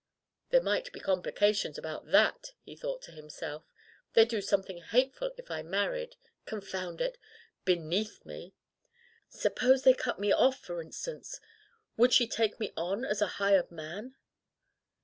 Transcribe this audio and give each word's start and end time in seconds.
"There 0.49 0.63
might 0.63 0.91
be 0.91 0.99
complications 0.99 1.77
about 1.77 2.07
thaty^ 2.07 2.53
he 2.63 2.75
thought 2.75 3.03
to 3.03 3.11
himself. 3.11 3.65
"They'd 4.13 4.29
do 4.29 4.41
something 4.41 4.81
hateful 4.81 5.31
if 5.37 5.51
I 5.51 5.61
married— 5.61 6.15
confound 6.47 7.01
it!— 7.01 7.19
'beneath' 7.65 8.25
me. 8.25 8.55
Suppose 9.29 9.83
they 9.83 9.93
cut 9.93 10.17
me 10.17 10.31
off, 10.31 10.57
for 10.57 10.81
instance, 10.81 11.39
would 11.97 12.13
she 12.13 12.25
take 12.27 12.59
me 12.59 12.73
on 12.75 13.05
as 13.05 13.21
a 13.21 13.27
hired 13.37 13.69
man?" 13.69 14.15